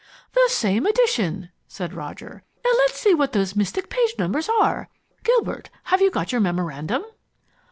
[0.33, 2.41] "The same edition!" said Roger.
[2.65, 4.89] "Now let's see what those mystic page numbers are!
[5.23, 7.03] Gilbert, have you got your memorandum?"